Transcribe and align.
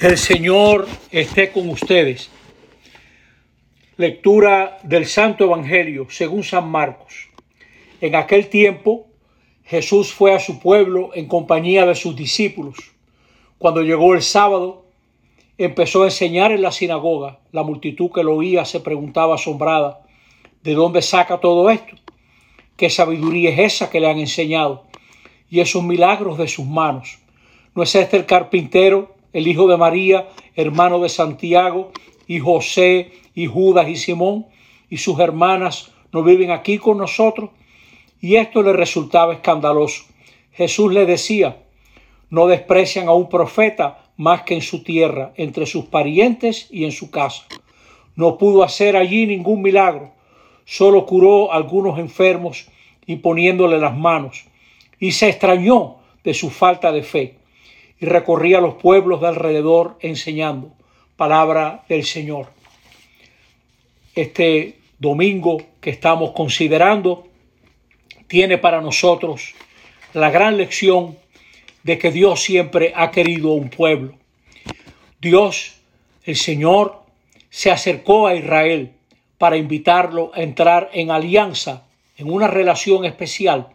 El 0.00 0.18
Señor 0.18 0.88
esté 1.12 1.52
con 1.52 1.68
ustedes. 1.68 2.28
Lectura 3.96 4.78
del 4.82 5.06
Santo 5.06 5.44
Evangelio 5.44 6.08
según 6.10 6.42
San 6.42 6.68
Marcos. 6.68 7.28
En 8.00 8.16
aquel 8.16 8.48
tiempo 8.48 9.06
Jesús 9.62 10.12
fue 10.12 10.34
a 10.34 10.40
su 10.40 10.58
pueblo 10.58 11.10
en 11.14 11.28
compañía 11.28 11.86
de 11.86 11.94
sus 11.94 12.16
discípulos. 12.16 12.76
Cuando 13.56 13.82
llegó 13.82 14.14
el 14.14 14.22
sábado, 14.22 14.84
empezó 15.58 16.02
a 16.02 16.06
enseñar 16.06 16.50
en 16.50 16.62
la 16.62 16.72
sinagoga. 16.72 17.38
La 17.52 17.62
multitud 17.62 18.10
que 18.10 18.24
lo 18.24 18.34
oía 18.34 18.64
se 18.64 18.80
preguntaba 18.80 19.36
asombrada, 19.36 20.00
¿de 20.64 20.74
dónde 20.74 21.02
saca 21.02 21.38
todo 21.38 21.70
esto? 21.70 21.94
¿Qué 22.76 22.90
sabiduría 22.90 23.50
es 23.50 23.74
esa 23.74 23.90
que 23.90 24.00
le 24.00 24.10
han 24.10 24.18
enseñado? 24.18 24.86
Y 25.48 25.60
esos 25.60 25.84
milagros 25.84 26.36
de 26.36 26.48
sus 26.48 26.66
manos. 26.66 27.20
¿No 27.76 27.84
es 27.84 27.94
este 27.94 28.16
el 28.16 28.26
carpintero 28.26 29.13
el 29.34 29.48
hijo 29.48 29.66
de 29.66 29.76
María, 29.76 30.28
hermano 30.54 31.00
de 31.00 31.10
Santiago, 31.10 31.90
y 32.26 32.38
José, 32.38 33.12
y 33.34 33.46
Judas 33.46 33.88
y 33.88 33.96
Simón, 33.96 34.46
y 34.88 34.96
sus 34.96 35.18
hermanas 35.18 35.90
no 36.12 36.22
viven 36.22 36.52
aquí 36.52 36.78
con 36.78 36.96
nosotros. 36.98 37.50
Y 38.20 38.36
esto 38.36 38.62
le 38.62 38.72
resultaba 38.72 39.34
escandaloso. 39.34 40.04
Jesús 40.52 40.92
le 40.92 41.04
decía, 41.04 41.58
no 42.30 42.46
desprecian 42.46 43.08
a 43.08 43.12
un 43.12 43.28
profeta 43.28 44.04
más 44.16 44.42
que 44.42 44.54
en 44.54 44.62
su 44.62 44.84
tierra, 44.84 45.32
entre 45.36 45.66
sus 45.66 45.86
parientes 45.86 46.68
y 46.70 46.84
en 46.84 46.92
su 46.92 47.10
casa. 47.10 47.44
No 48.14 48.38
pudo 48.38 48.62
hacer 48.62 48.96
allí 48.96 49.26
ningún 49.26 49.62
milagro, 49.62 50.12
solo 50.64 51.04
curó 51.04 51.52
a 51.52 51.56
algunos 51.56 51.98
enfermos 51.98 52.68
imponiéndole 53.06 53.78
las 53.78 53.96
manos, 53.96 54.44
y 55.00 55.10
se 55.10 55.28
extrañó 55.28 55.96
de 56.22 56.32
su 56.32 56.48
falta 56.50 56.92
de 56.92 57.02
fe 57.02 57.43
y 58.04 58.06
recorría 58.06 58.60
los 58.60 58.74
pueblos 58.74 59.22
de 59.22 59.28
alrededor 59.28 59.96
enseñando 59.98 60.74
palabra 61.16 61.84
del 61.88 62.04
Señor. 62.04 62.48
Este 64.14 64.76
domingo 64.98 65.62
que 65.80 65.88
estamos 65.88 66.32
considerando 66.32 67.26
tiene 68.26 68.58
para 68.58 68.82
nosotros 68.82 69.54
la 70.12 70.28
gran 70.28 70.58
lección 70.58 71.16
de 71.82 71.96
que 71.96 72.12
Dios 72.12 72.42
siempre 72.42 72.92
ha 72.94 73.10
querido 73.10 73.52
un 73.52 73.70
pueblo. 73.70 74.16
Dios, 75.18 75.76
el 76.24 76.36
Señor, 76.36 77.00
se 77.48 77.70
acercó 77.70 78.26
a 78.26 78.34
Israel 78.34 78.92
para 79.38 79.56
invitarlo 79.56 80.30
a 80.34 80.42
entrar 80.42 80.90
en 80.92 81.10
alianza, 81.10 81.86
en 82.18 82.30
una 82.30 82.48
relación 82.48 83.06
especial. 83.06 83.68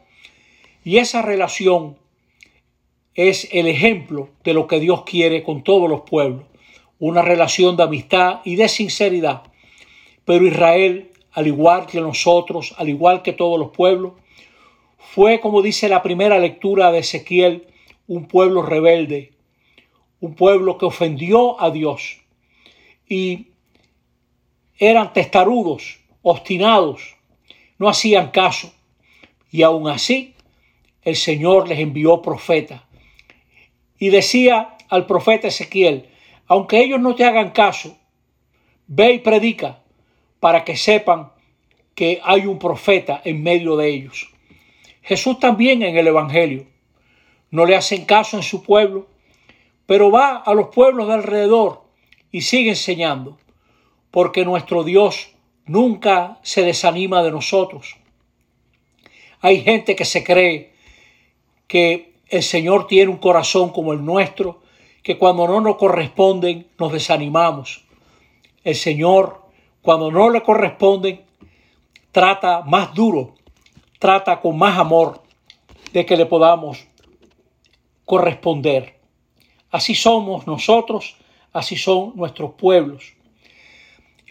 Y 0.84 0.98
esa 0.98 1.24
relación 1.24 1.98
es 3.28 3.50
el 3.52 3.68
ejemplo 3.68 4.30
de 4.46 4.54
lo 4.54 4.66
que 4.66 4.80
Dios 4.80 5.04
quiere 5.04 5.44
con 5.44 5.62
todos 5.62 5.90
los 5.90 6.02
pueblos, 6.02 6.46
una 7.00 7.22
relación 7.22 7.76
de 7.76 7.84
amistad 7.84 8.40
y 8.46 8.56
de 8.56 8.70
sinceridad. 8.70 9.44
Pero 10.24 10.48
Israel, 10.48 11.12
al 11.34 11.48
igual 11.48 11.86
que 11.86 12.00
nosotros, 12.00 12.74
al 12.78 12.88
igual 12.88 13.22
que 13.22 13.34
todos 13.34 13.60
los 13.60 13.72
pueblos, 13.72 14.14
fue, 14.98 15.42
como 15.42 15.62
dice 15.62 15.90
la 15.90 16.02
primera 16.02 16.40
lectura 16.40 16.94
de 16.94 17.00
Ezequiel, 17.00 17.68
un 18.08 18.26
pueblo 18.26 18.62
rebelde, 18.62 19.34
un 20.22 20.36
pueblo 20.36 20.78
que 20.78 20.86
ofendió 20.86 21.62
a 21.62 21.72
Dios 21.72 22.22
y 23.06 23.48
eran 24.78 25.12
testarudos, 25.12 26.00
obstinados, 26.22 27.18
no 27.78 27.90
hacían 27.90 28.32
caso. 28.32 28.72
Y 29.52 29.64
aún 29.64 29.90
así, 29.90 30.36
el 31.02 31.18
Señor 31.18 31.68
les 31.68 31.80
envió 31.80 32.22
profetas 32.22 32.84
y 34.00 34.10
decía 34.10 34.78
al 34.90 35.06
profeta 35.06 35.50
Ezequiel, 35.50 36.10
aunque 36.48 36.80
ellos 36.80 37.00
no 37.00 37.14
te 37.14 37.26
hagan 37.26 37.52
caso, 37.52 37.98
ve 38.88 39.14
y 39.14 39.20
predica 39.20 39.84
para 40.40 40.64
que 40.64 40.76
sepan 40.76 41.32
que 41.94 42.22
hay 42.24 42.46
un 42.46 42.58
profeta 42.58 43.22
en 43.24 43.44
medio 43.44 43.76
de 43.76 43.90
ellos. 43.90 44.32
Jesús 45.02 45.40
también 45.40 45.84
en 45.84 45.98
el 45.98 46.08
Evangelio 46.08 46.66
no 47.52 47.66
le 47.66 47.76
hacen 47.76 48.06
caso 48.06 48.38
en 48.38 48.44
su 48.44 48.64
pueblo, 48.64 49.08
pero 49.86 50.12
va 50.12 50.38
a 50.38 50.54
los 50.54 50.68
pueblos 50.68 51.08
de 51.08 51.14
alrededor 51.14 51.84
y 52.32 52.42
sigue 52.42 52.70
enseñando, 52.70 53.38
porque 54.12 54.46
nuestro 54.46 54.84
Dios 54.84 55.36
nunca 55.66 56.40
se 56.42 56.64
desanima 56.64 57.22
de 57.24 57.32
nosotros. 57.32 57.98
Hay 59.42 59.62
gente 59.62 59.96
que 59.96 60.06
se 60.06 60.24
cree 60.24 60.74
que 61.68 62.09
el 62.30 62.44
Señor 62.44 62.88
tiene 62.88 63.12
un 63.12 63.18
corazón 63.18 63.70
como 63.72 63.94
el 63.94 64.06
nuestro, 64.06 64.62
que 65.04 65.18
cuando 65.18 65.48
no 65.48 65.62
nos 65.62 65.78
corresponden 65.78 66.68
nos 66.78 66.92
desanimamos. 66.92 67.84
El 68.64 68.76
Señor, 68.76 69.42
cuando 69.82 70.12
no 70.12 70.30
le 70.30 70.44
corresponden, 70.44 71.26
trata 72.12 72.62
más 72.62 72.94
duro, 72.94 73.36
trata 73.98 74.40
con 74.40 74.58
más 74.58 74.78
amor 74.78 75.24
de 75.94 76.06
que 76.06 76.18
le 76.18 76.26
podamos 76.26 76.86
corresponder. 78.06 79.00
Así 79.72 79.96
somos 79.96 80.46
nosotros, 80.48 81.16
así 81.54 81.76
son 81.76 82.14
nuestros 82.16 82.54
pueblos. 82.54 83.14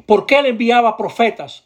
¿Por 0.07 0.27
qué 0.27 0.43
le 0.43 0.51
enviaba 0.51 0.97
profetas? 0.97 1.65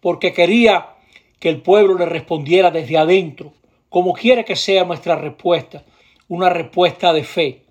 Porque 0.00 0.32
quería 0.32 0.94
que 1.38 1.48
el 1.48 1.60
pueblo 1.62 1.94
le 1.94 2.06
respondiera 2.06 2.70
desde 2.70 2.98
adentro, 2.98 3.52
como 3.88 4.12
quiere 4.12 4.44
que 4.44 4.56
sea 4.56 4.84
nuestra 4.84 5.16
respuesta, 5.16 5.84
una 6.28 6.50
respuesta 6.50 7.12
de 7.12 7.24
fe. 7.24 7.62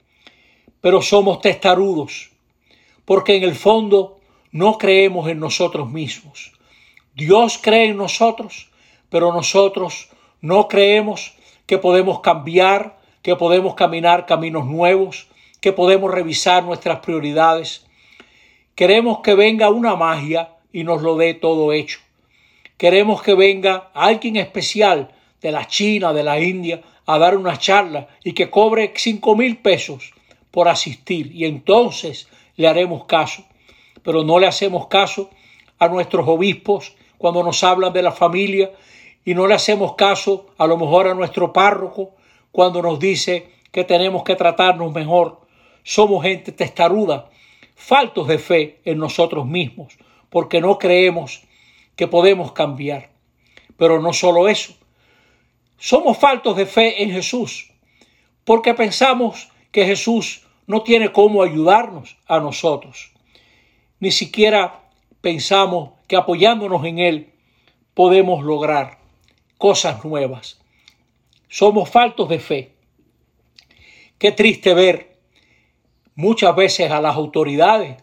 Pero 0.81 1.01
somos 1.01 1.41
testarudos, 1.41 2.31
porque 3.05 3.35
en 3.35 3.43
el 3.43 3.55
fondo 3.55 4.19
no 4.51 4.77
creemos 4.77 5.29
en 5.29 5.39
nosotros 5.39 5.89
mismos. 5.91 6.53
Dios 7.13 7.59
cree 7.61 7.85
en 7.85 7.97
nosotros, 7.97 8.69
pero 9.09 9.31
nosotros 9.33 10.09
no 10.41 10.67
creemos 10.67 11.35
que 11.65 11.77
podemos 11.77 12.21
cambiar, 12.21 12.97
que 13.21 13.35
podemos 13.35 13.75
caminar 13.75 14.25
caminos 14.25 14.65
nuevos, 14.65 15.27
que 15.61 15.73
podemos 15.73 16.11
revisar 16.11 16.63
nuestras 16.63 16.99
prioridades. 16.99 17.85
Queremos 18.75 19.19
que 19.19 19.33
venga 19.33 19.69
una 19.69 19.95
magia 19.95 20.53
y 20.71 20.83
nos 20.83 21.01
lo 21.01 21.17
dé 21.17 21.33
todo 21.33 21.73
hecho. 21.73 21.99
Queremos 22.77 23.23
que 23.23 23.33
venga 23.33 23.89
alguien 23.93 24.35
especial 24.35 25.15
de 25.41 25.51
la 25.51 25.67
China, 25.67 26.13
de 26.13 26.23
la 26.23 26.39
India, 26.39 26.81
a 27.05 27.17
dar 27.17 27.37
una 27.37 27.57
charla 27.57 28.07
y 28.23 28.33
que 28.33 28.49
cobre 28.49 28.93
cinco 28.95 29.35
mil 29.35 29.57
pesos 29.57 30.13
por 30.51 30.67
asistir. 30.67 31.31
Y 31.33 31.45
entonces 31.45 32.27
le 32.55 32.67
haremos 32.67 33.05
caso. 33.05 33.43
Pero 34.03 34.23
no 34.23 34.39
le 34.39 34.47
hacemos 34.47 34.87
caso 34.87 35.29
a 35.79 35.87
nuestros 35.87 36.27
obispos 36.27 36.95
cuando 37.17 37.43
nos 37.43 37.63
hablan 37.63 37.93
de 37.93 38.01
la 38.01 38.11
familia 38.11 38.71
y 39.25 39.33
no 39.33 39.47
le 39.47 39.55
hacemos 39.55 39.95
caso 39.95 40.47
a 40.57 40.67
lo 40.67 40.77
mejor 40.77 41.07
a 41.07 41.13
nuestro 41.13 41.51
párroco 41.51 42.11
cuando 42.51 42.81
nos 42.81 42.99
dice 42.99 43.51
que 43.71 43.83
tenemos 43.83 44.23
que 44.23 44.35
tratarnos 44.35 44.93
mejor. 44.93 45.41
Somos 45.83 46.23
gente 46.23 46.51
testaruda, 46.51 47.29
faltos 47.75 48.27
de 48.27 48.39
fe 48.39 48.79
en 48.85 48.97
nosotros 48.97 49.45
mismos, 49.45 49.97
porque 50.29 50.61
no 50.61 50.77
creemos 50.77 51.43
que 51.95 52.07
podemos 52.07 52.53
cambiar. 52.53 53.09
Pero 53.77 54.01
no 54.01 54.13
solo 54.13 54.47
eso, 54.47 54.73
somos 55.77 56.17
faltos 56.17 56.55
de 56.57 56.65
fe 56.65 57.03
en 57.03 57.11
Jesús 57.11 57.71
porque 58.43 58.73
pensamos 58.73 59.49
que 59.71 59.85
Jesús 59.85 60.47
no 60.67 60.81
tiene 60.83 61.11
cómo 61.11 61.43
ayudarnos 61.43 62.17
a 62.27 62.39
nosotros. 62.39 63.11
Ni 63.99 64.11
siquiera 64.11 64.83
pensamos 65.21 65.91
que 66.07 66.15
apoyándonos 66.15 66.85
en 66.85 66.99
Él 66.99 67.33
podemos 67.93 68.43
lograr 68.43 68.99
cosas 69.57 70.05
nuevas. 70.05 70.59
Somos 71.49 71.89
faltos 71.89 72.29
de 72.29 72.39
fe. 72.39 72.71
Qué 74.17 74.31
triste 74.31 74.73
ver 74.73 75.17
muchas 76.15 76.55
veces 76.55 76.91
a 76.91 77.01
las 77.01 77.15
autoridades 77.15 77.97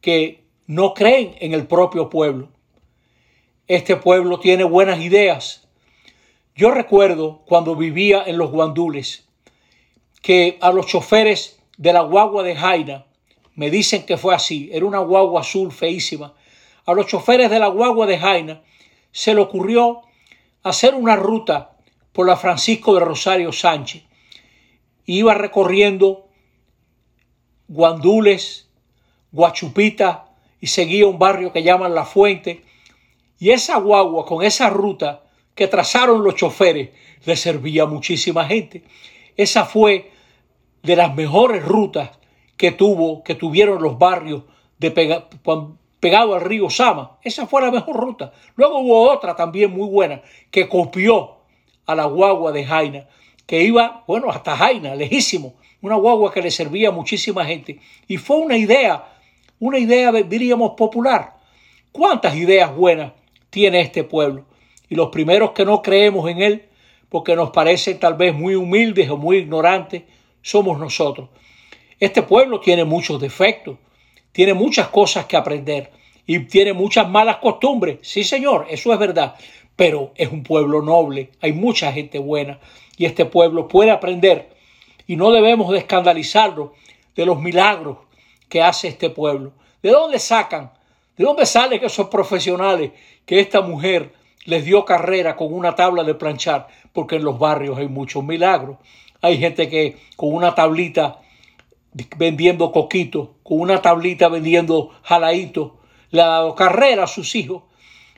que 0.00 0.44
no 0.66 0.94
creen 0.94 1.34
en 1.40 1.54
el 1.54 1.66
propio 1.66 2.08
pueblo. 2.08 2.48
Este 3.68 3.96
pueblo 3.96 4.38
tiene 4.38 4.64
buenas 4.64 5.00
ideas, 5.00 5.68
yo 6.54 6.70
recuerdo 6.70 7.42
cuando 7.46 7.76
vivía 7.76 8.22
en 8.26 8.38
los 8.38 8.50
guandules 8.50 9.26
que 10.20 10.58
a 10.60 10.70
los 10.70 10.86
choferes 10.86 11.58
de 11.76 11.92
la 11.92 12.02
guagua 12.02 12.42
de 12.42 12.54
Jaina, 12.54 13.06
me 13.54 13.70
dicen 13.70 14.04
que 14.04 14.16
fue 14.16 14.34
así, 14.34 14.70
era 14.72 14.86
una 14.86 15.00
guagua 15.00 15.40
azul 15.40 15.72
feísima, 15.72 16.34
a 16.84 16.94
los 16.94 17.06
choferes 17.06 17.50
de 17.50 17.58
la 17.58 17.68
guagua 17.68 18.06
de 18.06 18.18
Jaina 18.18 18.62
se 19.12 19.34
le 19.34 19.40
ocurrió 19.40 20.02
hacer 20.62 20.94
una 20.94 21.16
ruta 21.16 21.76
por 22.12 22.26
la 22.26 22.36
Francisco 22.36 22.94
de 22.94 23.00
Rosario 23.00 23.52
Sánchez. 23.52 24.02
Iba 25.06 25.34
recorriendo 25.34 26.28
Guandules, 27.68 28.68
Guachupita 29.32 30.26
y 30.60 30.66
seguía 30.66 31.06
un 31.06 31.18
barrio 31.18 31.52
que 31.52 31.62
llaman 31.62 31.94
La 31.94 32.04
Fuente. 32.04 32.64
Y 33.38 33.50
esa 33.50 33.78
guagua 33.78 34.26
con 34.26 34.44
esa 34.44 34.70
ruta 34.70 35.22
que 35.54 35.68
trazaron 35.68 36.24
los 36.24 36.34
choferes 36.34 36.90
le 37.24 37.36
servía 37.36 37.84
a 37.84 37.86
muchísima 37.86 38.44
gente. 38.46 38.82
Esa 39.36 39.64
fue 39.64 40.10
de 40.82 40.96
las 40.96 41.14
mejores 41.14 41.64
rutas 41.64 42.10
que 42.56 42.72
tuvo, 42.72 43.22
que 43.22 43.34
tuvieron 43.34 43.82
los 43.82 43.98
barrios 43.98 44.42
de 44.78 44.90
pegado 46.00 46.34
al 46.34 46.40
río 46.40 46.70
Sama. 46.70 47.18
Esa 47.22 47.46
fue 47.46 47.62
la 47.62 47.70
mejor 47.70 47.96
ruta. 47.96 48.32
Luego 48.56 48.80
hubo 48.80 49.10
otra 49.10 49.36
también 49.36 49.70
muy 49.70 49.88
buena 49.88 50.22
que 50.50 50.68
copió 50.68 51.36
a 51.86 51.94
la 51.94 52.04
guagua 52.04 52.52
de 52.52 52.64
Jaina, 52.64 53.08
que 53.46 53.62
iba, 53.62 54.04
bueno, 54.06 54.30
hasta 54.30 54.56
Jaina, 54.56 54.94
lejísimo, 54.94 55.54
una 55.80 55.96
guagua 55.96 56.32
que 56.32 56.42
le 56.42 56.50
servía 56.50 56.88
a 56.88 56.92
muchísima 56.92 57.44
gente. 57.44 57.80
Y 58.06 58.16
fue 58.16 58.36
una 58.36 58.56
idea, 58.56 59.04
una 59.58 59.78
idea, 59.78 60.12
diríamos, 60.12 60.72
popular. 60.76 61.36
¿Cuántas 61.90 62.34
ideas 62.36 62.74
buenas 62.74 63.12
tiene 63.50 63.80
este 63.80 64.04
pueblo? 64.04 64.46
Y 64.92 64.94
los 64.94 65.08
primeros 65.08 65.52
que 65.52 65.64
no 65.64 65.80
creemos 65.80 66.30
en 66.30 66.42
él, 66.42 66.66
porque 67.08 67.34
nos 67.34 67.48
parecen 67.48 67.98
tal 67.98 68.12
vez 68.12 68.34
muy 68.34 68.56
humildes 68.56 69.08
o 69.08 69.16
muy 69.16 69.38
ignorantes, 69.38 70.02
somos 70.42 70.78
nosotros. 70.78 71.30
Este 71.98 72.20
pueblo 72.20 72.60
tiene 72.60 72.84
muchos 72.84 73.18
defectos, 73.18 73.78
tiene 74.32 74.52
muchas 74.52 74.88
cosas 74.88 75.24
que 75.24 75.38
aprender 75.38 75.90
y 76.26 76.40
tiene 76.40 76.74
muchas 76.74 77.08
malas 77.08 77.38
costumbres. 77.38 78.00
Sí, 78.02 78.22
señor, 78.22 78.66
eso 78.68 78.92
es 78.92 78.98
verdad, 78.98 79.34
pero 79.76 80.12
es 80.14 80.30
un 80.30 80.42
pueblo 80.42 80.82
noble, 80.82 81.30
hay 81.40 81.54
mucha 81.54 81.90
gente 81.90 82.18
buena 82.18 82.60
y 82.98 83.06
este 83.06 83.24
pueblo 83.24 83.68
puede 83.68 83.92
aprender 83.92 84.50
y 85.06 85.16
no 85.16 85.32
debemos 85.32 85.72
de 85.72 85.78
escandalizarlo 85.78 86.74
de 87.16 87.24
los 87.24 87.40
milagros 87.40 87.96
que 88.50 88.60
hace 88.60 88.88
este 88.88 89.08
pueblo. 89.08 89.54
¿De 89.82 89.88
dónde 89.88 90.18
sacan? 90.18 90.70
¿De 91.16 91.24
dónde 91.24 91.46
salen 91.46 91.82
esos 91.82 92.08
profesionales 92.08 92.90
que 93.24 93.40
esta 93.40 93.62
mujer 93.62 94.20
les 94.44 94.64
dio 94.64 94.84
carrera 94.84 95.36
con 95.36 95.52
una 95.52 95.74
tabla 95.74 96.04
de 96.04 96.14
planchar? 96.14 96.68
Porque 96.92 97.16
en 97.16 97.24
los 97.24 97.38
barrios 97.38 97.78
hay 97.78 97.88
muchos 97.88 98.24
milagros. 98.24 98.78
Hay 99.20 99.38
gente 99.38 99.68
que 99.68 99.98
con 100.16 100.34
una 100.34 100.54
tablita 100.54 101.20
vendiendo 102.16 102.72
coquito, 102.72 103.36
con 103.42 103.60
una 103.60 103.80
tablita 103.80 104.28
vendiendo 104.28 104.90
jalaíto, 105.02 105.78
le 106.10 106.22
ha 106.22 106.26
dado 106.26 106.54
carrera 106.54 107.04
a 107.04 107.06
sus 107.06 107.34
hijos. 107.34 107.62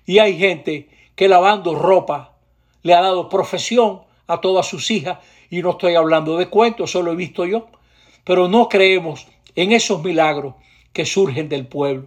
Y 0.06 0.19
hay 0.19 0.38
gente 0.38 0.88
que 1.15 1.29
lavando 1.29 1.75
ropa 1.75 2.37
le 2.82 2.94
ha 2.94 3.00
dado 3.00 3.29
profesión 3.29 4.03
a 4.27 4.41
todas 4.41 4.67
sus 4.67 4.91
hijas. 4.91 5.19
Y 5.50 5.62
no 5.62 5.70
estoy 5.70 5.94
hablando 5.94 6.37
de 6.37 6.49
cuentos, 6.49 6.91
eso 6.91 7.03
lo 7.03 7.12
he 7.12 7.17
visto 7.17 7.44
yo. 7.44 7.69
Pero 8.25 8.49
no 8.49 8.69
creemos 8.69 9.27
en 9.55 9.73
esos 9.73 10.03
milagros 10.03 10.55
que 10.93 11.05
surgen 11.05 11.49
del 11.49 11.67
pueblo. 11.67 12.06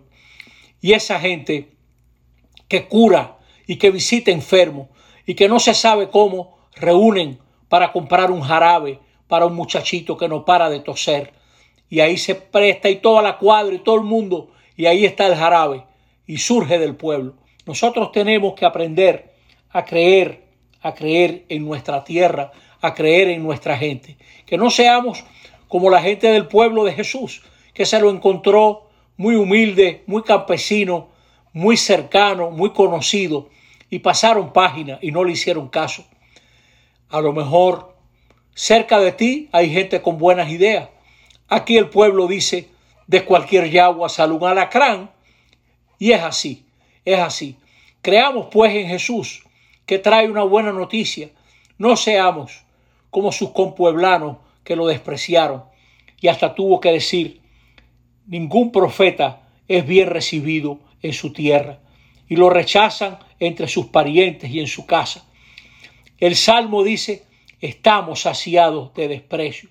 Y 0.81 0.93
esa 0.93 1.19
gente 1.19 1.69
que 2.67 2.87
cura 2.87 3.36
y 3.67 3.75
que 3.75 3.91
visita 3.91 4.31
enfermos 4.31 4.87
y 5.25 5.35
que 5.35 5.47
no 5.47 5.59
se 5.59 5.73
sabe 5.73 6.09
cómo 6.09 6.57
reúnen 6.75 7.39
para 7.69 7.91
comprar 7.91 8.31
un 8.31 8.41
jarabe 8.41 8.99
para 9.27 9.45
un 9.45 9.55
muchachito 9.55 10.17
que 10.17 10.27
no 10.27 10.45
para 10.45 10.69
de 10.69 10.79
toser 10.79 11.33
y 11.89 11.99
ahí 11.99 12.17
se 12.17 12.35
presta 12.35 12.89
y 12.89 12.97
toda 12.97 13.21
la 13.21 13.37
cuadra 13.37 13.75
y 13.75 13.79
todo 13.79 13.95
el 13.95 14.03
mundo 14.03 14.51
y 14.75 14.85
ahí 14.85 15.05
está 15.05 15.27
el 15.27 15.35
jarabe 15.35 15.83
y 16.25 16.37
surge 16.37 16.77
del 16.77 16.95
pueblo. 16.95 17.35
Nosotros 17.65 18.11
tenemos 18.11 18.53
que 18.53 18.65
aprender 18.65 19.33
a 19.71 19.85
creer, 19.85 20.43
a 20.81 20.93
creer 20.93 21.45
en 21.49 21.65
nuestra 21.65 22.03
tierra, 22.03 22.51
a 22.81 22.93
creer 22.93 23.29
en 23.29 23.43
nuestra 23.43 23.77
gente. 23.77 24.17
Que 24.45 24.57
no 24.57 24.69
seamos 24.69 25.23
como 25.67 25.89
la 25.89 26.01
gente 26.01 26.27
del 26.27 26.47
pueblo 26.47 26.83
de 26.83 26.93
Jesús, 26.93 27.43
que 27.73 27.85
se 27.85 27.99
lo 27.99 28.09
encontró 28.09 28.89
muy 29.17 29.35
humilde, 29.35 30.03
muy 30.05 30.23
campesino, 30.23 31.09
muy 31.53 31.75
cercano, 31.75 32.51
muy 32.51 32.71
conocido, 32.71 33.49
y 33.89 33.99
pasaron 33.99 34.53
página 34.53 34.99
y 35.01 35.11
no 35.11 35.23
le 35.23 35.33
hicieron 35.33 35.69
caso. 35.69 36.05
A 37.09 37.21
lo 37.21 37.33
mejor 37.33 37.95
cerca 38.53 38.99
de 38.99 39.11
ti 39.11 39.49
hay 39.51 39.71
gente 39.71 40.01
con 40.01 40.17
buenas 40.17 40.49
ideas, 40.49 40.89
Aquí 41.49 41.77
el 41.77 41.89
pueblo 41.89 42.27
dice, 42.27 42.67
de 43.07 43.23
cualquier 43.23 43.69
yagua 43.69 44.09
sale 44.09 44.33
un 44.33 44.43
alacrán. 44.43 45.11
Y 45.97 46.11
es 46.11 46.21
así, 46.21 46.65
es 47.05 47.19
así. 47.19 47.55
Creamos 48.01 48.47
pues 48.51 48.75
en 48.75 48.87
Jesús, 48.87 49.43
que 49.85 49.97
trae 49.97 50.29
una 50.29 50.43
buena 50.43 50.73
noticia. 50.73 51.29
No 51.77 51.95
seamos 51.95 52.63
como 53.09 53.31
sus 53.31 53.51
compueblanos 53.51 54.37
que 54.63 54.75
lo 54.75 54.87
despreciaron. 54.87 55.63
Y 56.19 56.27
hasta 56.27 56.53
tuvo 56.53 56.81
que 56.81 56.91
decir, 56.91 57.39
ningún 58.25 58.71
profeta 58.71 59.41
es 59.69 59.87
bien 59.87 60.09
recibido 60.09 60.79
en 61.01 61.13
su 61.13 61.31
tierra. 61.31 61.79
Y 62.27 62.35
lo 62.35 62.49
rechazan 62.49 63.19
entre 63.39 63.67
sus 63.67 63.87
parientes 63.87 64.49
y 64.49 64.59
en 64.59 64.67
su 64.67 64.85
casa. 64.85 65.25
El 66.19 66.35
Salmo 66.35 66.83
dice, 66.83 67.25
estamos 67.61 68.21
saciados 68.21 68.93
de 68.93 69.07
desprecio. 69.07 69.69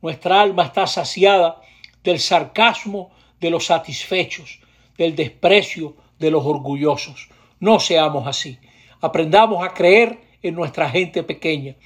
Nuestra 0.00 0.40
alma 0.40 0.64
está 0.64 0.86
saciada 0.86 1.60
del 2.04 2.20
sarcasmo 2.20 3.10
de 3.40 3.50
los 3.50 3.66
satisfechos, 3.66 4.60
del 4.96 5.16
desprecio 5.16 5.96
de 6.18 6.30
los 6.30 6.44
orgullosos. 6.44 7.28
No 7.60 7.80
seamos 7.80 8.26
así. 8.26 8.58
Aprendamos 9.00 9.64
a 9.64 9.74
creer 9.74 10.20
en 10.42 10.54
nuestra 10.54 10.88
gente 10.88 11.22
pequeña 11.22 11.76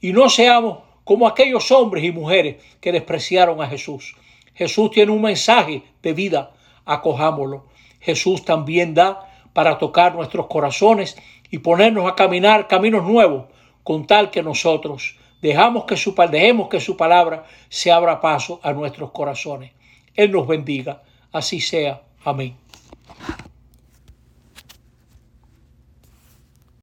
y 0.00 0.12
no 0.12 0.28
seamos 0.28 0.80
como 1.04 1.26
aquellos 1.26 1.70
hombres 1.70 2.04
y 2.04 2.12
mujeres 2.12 2.56
que 2.80 2.92
despreciaron 2.92 3.60
a 3.60 3.68
Jesús. 3.68 4.16
Jesús 4.54 4.90
tiene 4.90 5.12
un 5.12 5.22
mensaje 5.22 5.82
de 6.02 6.12
vida, 6.12 6.52
acojámoslo. 6.84 7.66
Jesús 8.00 8.44
también 8.44 8.94
da 8.94 9.31
para 9.52 9.78
tocar 9.78 10.14
nuestros 10.14 10.46
corazones 10.46 11.16
y 11.50 11.58
ponernos 11.58 12.10
a 12.10 12.14
caminar 12.14 12.68
caminos 12.68 13.04
nuevos, 13.04 13.46
con 13.82 14.06
tal 14.06 14.30
que 14.30 14.42
nosotros 14.42 15.16
Dejamos 15.42 15.84
que 15.86 15.96
su, 15.96 16.14
dejemos 16.30 16.68
que 16.68 16.78
su 16.78 16.96
palabra 16.96 17.44
se 17.68 17.90
abra 17.90 18.20
paso 18.20 18.60
a 18.62 18.72
nuestros 18.72 19.10
corazones. 19.10 19.72
Él 20.14 20.30
nos 20.30 20.46
bendiga. 20.46 21.02
Así 21.32 21.60
sea. 21.60 22.00
Amén. 22.24 22.61